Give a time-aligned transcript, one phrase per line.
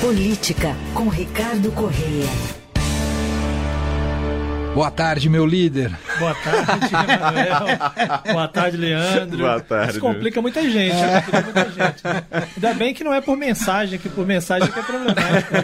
[0.00, 2.28] Política, com Ricardo Correia.
[4.74, 5.90] Boa tarde, meu líder.
[6.18, 7.78] Boa tarde, Emanuel.
[8.30, 9.38] Boa tarde, Leandro.
[9.38, 9.92] Boa tarde.
[9.92, 11.22] Isso complica muita gente, né?
[11.22, 12.02] complica muita gente.
[12.56, 15.54] Ainda bem que não é por mensagem, que por mensagem que é problemático.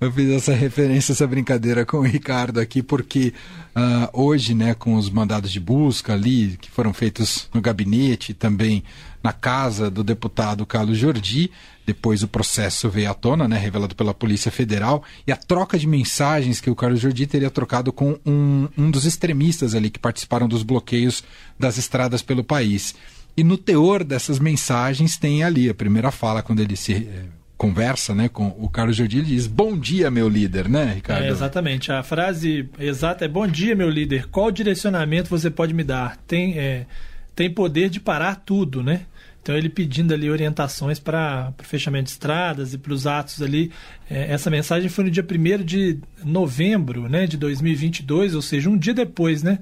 [0.00, 3.34] Eu fiz essa referência, essa brincadeira com o Ricardo aqui, porque
[3.74, 8.34] uh, hoje, né, com os mandados de busca ali, que foram feitos no gabinete e
[8.34, 8.84] também
[9.24, 11.50] na casa do deputado Carlos Jordi,
[11.86, 15.86] depois o processo veio à tona, né, revelado pela Polícia Federal, e a troca de
[15.86, 20.46] mensagens que o Carlos Jordi teria trocado com um, um dos extremistas ali que participaram
[20.46, 21.24] dos bloqueios
[21.58, 22.94] das estradas pelo país.
[23.34, 27.24] E no teor dessas mensagens tem ali a primeira fala, quando ele se eh,
[27.56, 31.24] conversa né, com o Carlos Jordi, ele diz: Bom dia, meu líder, né, Ricardo?
[31.24, 31.90] É, exatamente.
[31.90, 34.28] A frase exata é: Bom dia, meu líder.
[34.28, 36.16] Qual direcionamento você pode me dar?
[36.28, 36.86] Tem, é,
[37.34, 39.06] tem poder de parar tudo, né?
[39.44, 43.70] Então ele pedindo ali orientações para o fechamento de estradas e para os atos ali.
[44.08, 48.78] É, essa mensagem foi no dia 1 de novembro né, de 2022, ou seja, um
[48.78, 49.58] dia depois né,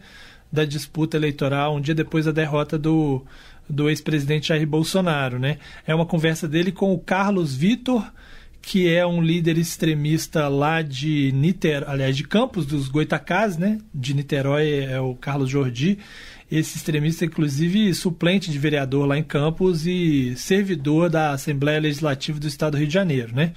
[0.53, 3.25] da disputa eleitoral, um dia depois da derrota do,
[3.69, 5.41] do ex-presidente Jair Bolsonaro.
[5.41, 5.59] Né?
[5.85, 8.07] É uma conversa dele com o Carlos Vitor,
[8.63, 13.79] que é um líder extremista lá de Niterói, aliás, de Campos dos Goitacás, né?
[13.93, 15.99] De Niterói é o Carlos Jordi
[16.53, 22.47] esse extremista, inclusive, suplente de vereador lá em Campos e servidor da Assembleia Legislativa do
[22.47, 23.55] Estado do Rio de Janeiro, né?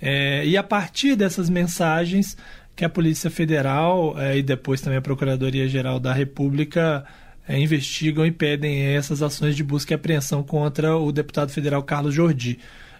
[0.00, 2.34] É, e a partir dessas mensagens
[2.74, 7.04] que a Polícia Federal é, e depois também a Procuradoria-Geral da República
[7.46, 12.14] é, investigam e pedem essas ações de busca e apreensão contra o deputado federal Carlos
[12.14, 12.58] Jordi,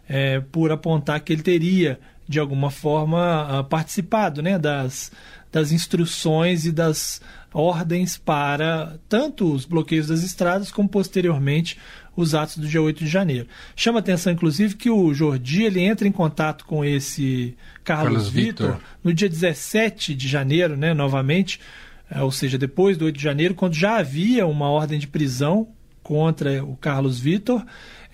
[0.08, 5.12] é, por apontar que ele teria, de alguma forma, ah, participado né, das,
[5.52, 7.20] das instruções e das
[7.52, 11.78] ordens para tanto os bloqueios das estradas como posteriormente
[12.16, 13.46] os atos do dia 8 de janeiro.
[13.74, 18.80] Chama atenção, inclusive, que o Jordi ele entra em contato com esse Carlos, Carlos Vitor
[19.02, 21.60] no dia 17 de janeiro, né, novamente,
[22.10, 25.68] é, ou seja, depois do 8 de janeiro, quando já havia uma ordem de prisão
[26.02, 27.64] contra o Carlos Vitor.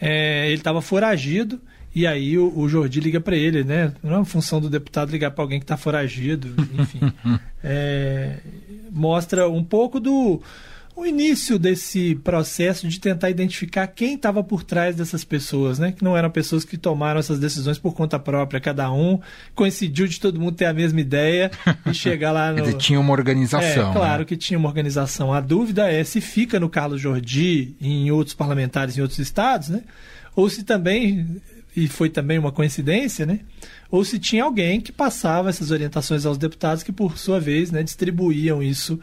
[0.01, 1.61] É, ele estava foragido
[1.95, 3.93] e aí o, o Jordi liga para ele, né?
[4.03, 7.01] Não é uma função do deputado ligar para alguém que está foragido, enfim.
[7.63, 8.39] é,
[8.91, 10.41] mostra um pouco do
[11.01, 15.93] o início desse processo de tentar identificar quem estava por trás dessas pessoas, né?
[15.93, 19.19] Que não eram pessoas que tomaram essas decisões por conta própria, cada um
[19.55, 21.51] coincidiu de todo mundo ter a mesma ideia
[21.87, 22.73] e chegar lá no.
[22.75, 23.91] tinha uma organização.
[23.91, 24.25] É, claro né?
[24.27, 25.33] que tinha uma organização.
[25.33, 29.71] A dúvida é se fica no Carlos Jordi e em outros parlamentares em outros estados,
[29.71, 29.83] né?
[30.37, 31.41] Ou se também
[31.77, 33.41] e foi também uma coincidência, né?
[33.91, 37.83] Ou se tinha alguém que passava essas orientações aos deputados que, por sua vez, né,
[37.83, 38.99] distribuíam isso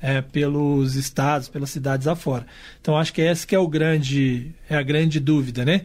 [0.00, 2.46] é, pelos estados, pelas cidades afora.
[2.80, 5.82] Então acho que essa que é o grande, é a grande dúvida, né?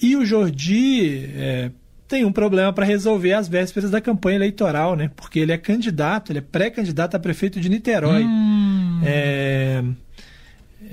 [0.00, 1.70] E o Jordi é,
[2.08, 5.10] tem um problema para resolver às vésperas da campanha eleitoral, né?
[5.14, 8.24] Porque ele é candidato, ele é pré-candidato a prefeito de Niterói.
[8.24, 9.00] Hum.
[9.04, 9.82] É,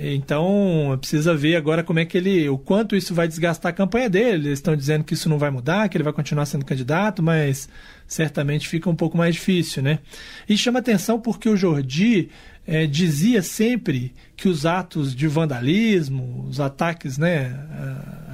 [0.01, 4.09] então, precisa ver agora como é que ele, o quanto isso vai desgastar a campanha
[4.09, 4.47] dele.
[4.47, 7.67] Eles estão dizendo que isso não vai mudar, que ele vai continuar sendo candidato, mas
[8.07, 9.99] certamente fica um pouco mais difícil, né?
[10.47, 12.29] E chama atenção porque o Jordi
[12.72, 17.52] é, dizia sempre que os atos de vandalismo, os ataques né,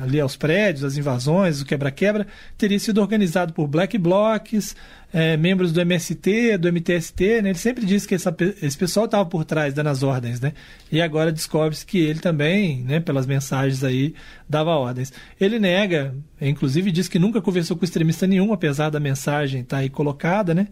[0.01, 4.75] ali aos prédios, as invasões, o quebra-quebra, teria sido organizado por black blocs,
[5.13, 7.49] é, membros do MST, do MTST, né?
[7.51, 10.51] ele sempre disse que essa, esse pessoal estava por trás dando as ordens, né?
[10.91, 14.13] E agora descobre-se que ele também, né, pelas mensagens aí,
[14.49, 15.13] dava ordens.
[15.39, 19.81] Ele nega, inclusive diz que nunca conversou com extremista nenhum, apesar da mensagem estar tá
[19.81, 20.67] aí colocada, né?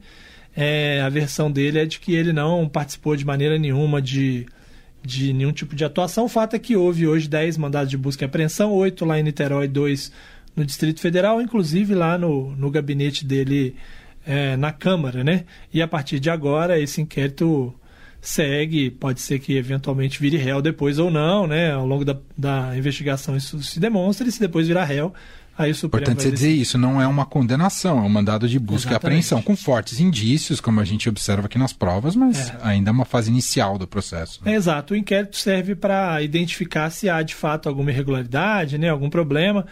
[0.55, 4.45] É, a versão dele é de que ele não participou de maneira nenhuma de,
[5.01, 6.25] de nenhum tipo de atuação.
[6.25, 9.23] O fato é que houve hoje 10 mandados de busca e apreensão, 8 lá em
[9.23, 10.11] Niterói, 2
[10.55, 13.75] no Distrito Federal, inclusive lá no, no gabinete dele
[14.25, 15.45] é, na Câmara, né?
[15.73, 17.73] E a partir de agora esse inquérito
[18.21, 21.71] segue, pode ser que eventualmente vire réu depois ou não, né?
[21.71, 25.13] Ao longo da, da investigação isso se demonstra e se depois virar réu,
[25.57, 28.59] aí o Supremo Importante você dizer isso, não é uma condenação, é um mandado de
[28.59, 28.93] busca Exatamente.
[28.93, 32.57] e apreensão, com fortes indícios, como a gente observa aqui nas provas, mas é.
[32.61, 34.41] ainda é uma fase inicial do processo.
[34.43, 34.53] Né?
[34.53, 38.89] É, exato, o inquérito serve para identificar se há de fato alguma irregularidade, né?
[38.89, 39.65] algum problema,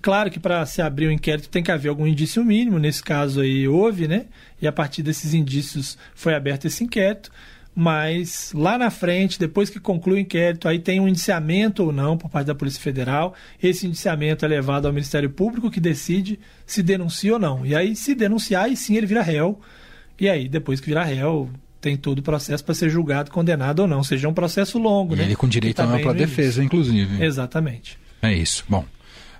[0.00, 3.02] Claro que para se abrir o um inquérito tem que haver algum indício mínimo, nesse
[3.02, 4.26] caso aí houve, né?
[4.60, 7.30] E a partir desses indícios foi aberto esse inquérito,
[7.80, 12.18] mas lá na frente, depois que conclui o inquérito, aí tem um indiciamento ou não
[12.18, 13.34] por parte da Polícia Federal.
[13.62, 17.64] Esse indiciamento é levado ao Ministério Público que decide se denuncia ou não.
[17.64, 19.60] E aí, se denunciar, aí sim ele vira réu.
[20.18, 21.48] E aí, depois que virar réu,
[21.80, 23.98] tem todo o processo para ser julgado, condenado ou não.
[23.98, 25.24] Ou seja, é um processo longo, e né?
[25.26, 27.24] Ele com direito a ampla defesa, inclusive.
[27.24, 27.96] Exatamente.
[28.20, 28.64] É isso.
[28.68, 28.84] Bom.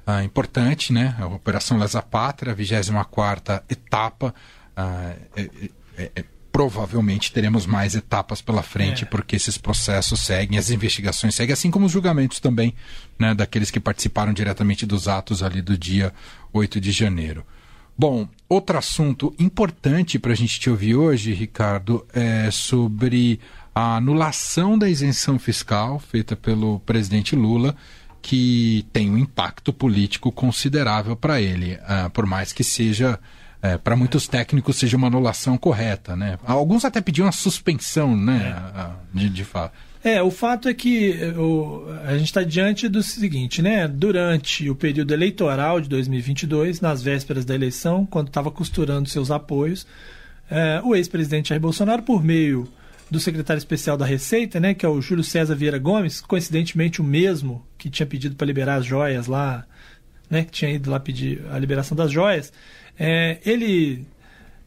[0.07, 1.17] uh, importante, né?
[1.19, 4.33] A Operação Lesa Pátria, a 24 etapa.
[4.77, 5.51] Uh, é,
[5.99, 6.25] é, é,
[6.59, 9.07] provavelmente teremos mais etapas pela frente, é.
[9.07, 12.75] porque esses processos seguem, as investigações seguem, assim como os julgamentos também,
[13.17, 16.13] né, daqueles que participaram diretamente dos atos ali do dia
[16.53, 17.47] 8 de janeiro.
[17.97, 23.39] Bom, outro assunto importante para a gente te ouvir hoje, Ricardo, é sobre
[23.73, 27.77] a anulação da isenção fiscal feita pelo presidente Lula,
[28.21, 33.17] que tem um impacto político considerável para ele, uh, por mais que seja
[33.61, 36.39] é, para muitos técnicos seja uma anulação correta, né?
[36.45, 39.19] Alguns até pediam uma suspensão, né, é.
[39.19, 39.73] de, de fato.
[40.03, 43.89] É, o fato é que o, a gente está diante do seguinte, né?
[43.89, 49.87] Durante o período eleitoral de 2022, nas vésperas da eleição, quando estava costurando seus apoios,
[50.51, 52.69] é, o ex-presidente Jair Bolsonaro, por meio
[53.11, 57.05] do secretário especial da Receita, né, que é o Júlio César Vieira Gomes, coincidentemente o
[57.05, 59.67] mesmo que tinha pedido para liberar as joias lá,
[60.31, 62.53] né, que tinha ido lá pedir a liberação das joias,
[62.99, 64.07] é, ele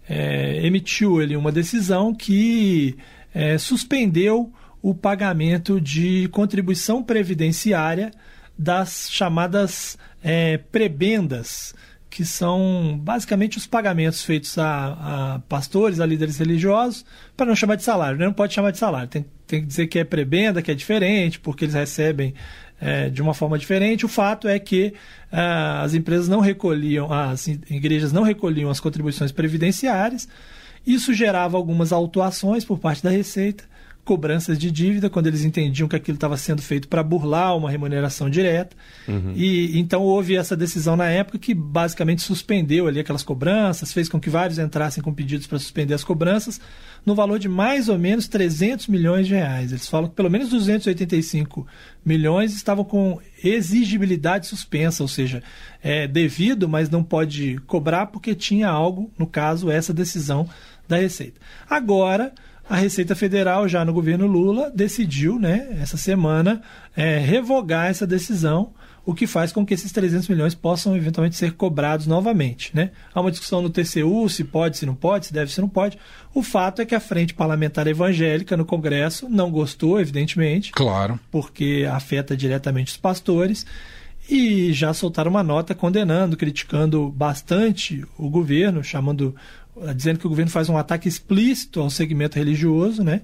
[0.07, 2.97] é, emitiu ele uma decisão que
[3.33, 4.51] é, suspendeu
[4.81, 8.11] o pagamento de contribuição previdenciária
[8.57, 11.73] das chamadas é, prebendas,
[12.09, 17.05] que são basicamente os pagamentos feitos a, a pastores, a líderes religiosos,
[17.37, 18.25] para não chamar de salário, né?
[18.25, 21.39] não pode chamar de salário, tem, tem que dizer que é prebenda, que é diferente,
[21.39, 22.33] porque eles recebem
[22.81, 24.05] é, de uma forma diferente.
[24.05, 24.93] O fato é que
[25.31, 30.27] ah, as empresas não recolhiam, as igrejas não recolhiam as contribuições previdenciárias.
[30.85, 33.63] Isso gerava algumas autuações por parte da Receita,
[34.03, 38.29] cobranças de dívida, quando eles entendiam que aquilo estava sendo feito para burlar uma remuneração
[38.29, 38.75] direta.
[39.07, 39.33] Uhum.
[39.35, 44.19] E então houve essa decisão na época que basicamente suspendeu ali aquelas cobranças, fez com
[44.19, 46.59] que vários entrassem com pedidos para suspender as cobranças,
[47.05, 49.71] no valor de mais ou menos 300 milhões de reais.
[49.71, 51.65] Eles falam que pelo menos 285
[52.03, 55.43] milhões estavam com exigibilidade suspensa, ou seja,
[55.81, 60.47] é devido, mas não pode cobrar porque tinha algo, no caso, essa decisão
[60.87, 61.39] da Receita.
[61.69, 62.33] Agora,
[62.71, 66.61] a Receita Federal, já no governo Lula, decidiu, né, essa semana,
[66.95, 68.71] é, revogar essa decisão
[69.05, 72.71] o que faz com que esses 300 milhões possam eventualmente ser cobrados novamente.
[72.73, 72.91] Né?
[73.13, 75.97] Há uma discussão no TCU se pode, se não pode, se deve, se não pode.
[76.33, 80.71] O fato é que a Frente Parlamentar Evangélica no Congresso não gostou, evidentemente.
[80.71, 81.19] Claro.
[81.29, 83.65] Porque afeta diretamente os pastores.
[84.29, 89.35] E já soltaram uma nota condenando, criticando bastante o governo, chamando,
[89.95, 93.21] dizendo que o governo faz um ataque explícito ao segmento religioso, né?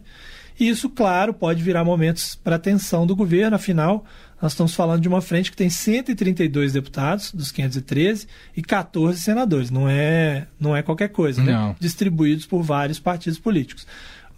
[0.59, 4.03] E isso, claro, pode virar momentos para atenção do governo, afinal,
[4.41, 9.69] nós estamos falando de uma frente que tem 132 deputados, dos 513, e 14 senadores.
[9.69, 11.75] Não é, não é qualquer coisa, né?
[11.79, 13.85] Distribuídos por vários partidos políticos.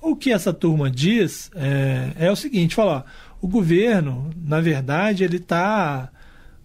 [0.01, 5.24] O que essa turma diz é, é o seguinte: fala, ó, o governo, na verdade,
[5.24, 6.10] ele está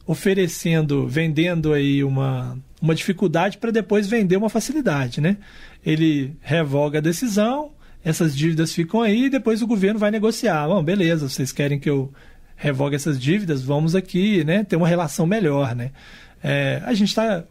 [0.07, 5.39] oferecendo, vendendo aí uma, uma dificuldade para depois vender uma facilidade, né?
[5.85, 7.73] Ele revoga a decisão,
[8.05, 10.69] essas dívidas ficam aí e depois o governo vai negociar.
[10.69, 12.13] Bom, beleza, vocês querem que eu
[12.57, 15.75] revogue essas dívidas, vamos aqui né, ter uma relação melhor.
[15.75, 15.91] Né?
[16.43, 17.45] É, a gente está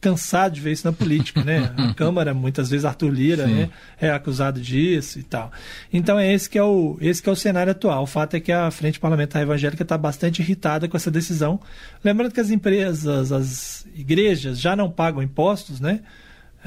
[0.00, 1.72] cansado de ver isso na política, né?
[1.76, 3.70] A Câmara, muitas vezes, Arthur Lira né,
[4.00, 5.50] é acusado disso e tal.
[5.92, 8.02] Então, é esse que é, o, esse que é o cenário atual.
[8.02, 11.60] O fato é que a Frente Parlamentar Evangélica está bastante irritada com essa decisão.
[12.04, 16.00] Lembrando que as empresas, as igrejas já não pagam impostos, né?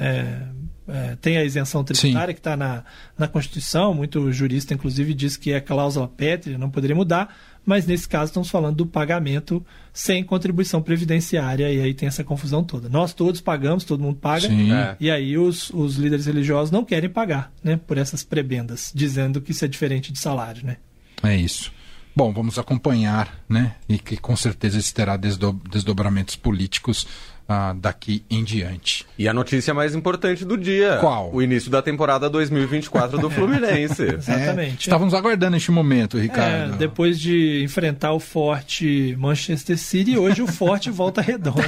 [0.00, 0.42] É,
[0.88, 2.34] é, tem a isenção tributária Sim.
[2.34, 2.82] que está na,
[3.16, 8.08] na Constituição, muito jurista, inclusive, diz que é cláusula pétrea, não poderia mudar, mas nesse
[8.08, 12.88] caso estamos falando do pagamento sem contribuição previdenciária, e aí tem essa confusão toda.
[12.88, 14.96] Nós todos pagamos, todo mundo paga, é.
[14.98, 19.52] e aí os, os líderes religiosos não querem pagar né, por essas prebendas, dizendo que
[19.52, 20.66] isso é diferente de salário.
[20.66, 20.78] Né?
[21.22, 21.70] É isso.
[22.14, 23.76] Bom, vamos acompanhar, né?
[23.88, 27.06] E que com certeza isso terá desdobramentos políticos
[27.52, 29.04] ah, daqui em diante.
[29.18, 31.34] E a notícia mais importante do dia: qual?
[31.34, 34.04] O início da temporada 2024 do Fluminense.
[34.04, 34.70] Exatamente.
[34.70, 36.74] É, estávamos aguardando este momento, Ricardo.
[36.74, 41.64] É, depois de enfrentar o forte Manchester City, hoje o forte volta redonda.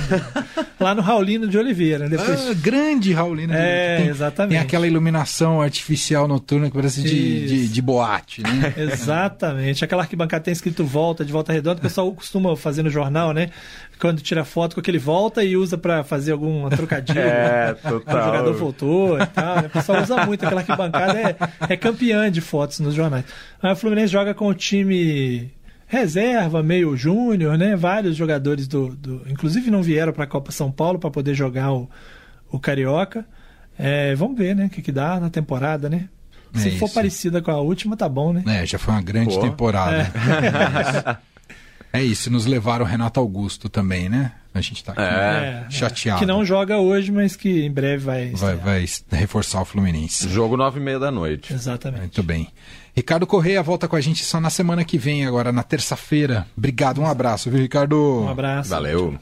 [0.79, 2.09] lá no Raulino de Oliveira.
[2.09, 2.49] Depois...
[2.49, 4.53] Ah, grande Raulino de é, Tem, exatamente.
[4.53, 8.73] Tem aquela iluminação artificial noturna que parece de, de, de, boate, né?
[8.79, 9.85] exatamente.
[9.85, 13.51] Aquela arquibancada tem escrito volta, de volta redonda, o pessoal costuma fazer no jornal, né?
[13.99, 17.19] Quando tira foto com aquele volta e usa para fazer algum trocadilho.
[17.21, 18.21] é, total.
[18.21, 19.57] O jogador voltou e tal.
[19.57, 19.67] Né?
[19.67, 20.45] O pessoal usa muito.
[20.45, 21.37] Aquela arquibancada é,
[21.69, 23.25] é campeã de fotos nos jornais.
[23.63, 25.51] Mas o Fluminense joga com o time
[25.87, 27.77] reserva, meio júnior, né?
[27.77, 31.73] Vários jogadores do, do inclusive não vieram para a Copa São Paulo para poder jogar
[31.73, 31.89] o,
[32.51, 33.27] o carioca.
[33.79, 34.67] É, vamos ver, né?
[34.67, 36.09] O que, que dá na temporada, né?
[36.55, 38.43] Se é for parecida com a última, tá bom, né?
[38.47, 39.41] É, já foi uma grande Pô.
[39.41, 40.13] temporada.
[41.19, 41.33] É.
[41.93, 44.33] É isso, nos levaram o Renato Augusto também, né?
[44.55, 45.67] A gente tá aqui É.
[45.71, 46.19] chateado.
[46.21, 48.31] Que não joga hoje, mas que em breve vai.
[48.31, 50.29] vai, vai reforçar o Fluminense.
[50.29, 51.53] Jogo nove e meia da noite.
[51.55, 52.01] Exatamente.
[52.01, 52.49] Muito bem.
[52.95, 56.47] Ricardo Correia volta com a gente só na semana que vem, agora na terça-feira.
[56.57, 58.25] Obrigado, um abraço, viu, Ricardo?
[58.25, 58.69] Um abraço.
[58.69, 59.19] Valeu.